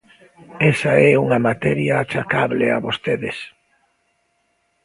Esa 0.71 0.93
é 1.09 1.11
unha 1.25 1.39
materia 1.47 1.93
achacable 2.03 2.65
a 2.75 2.77
vostedes. 2.87 3.37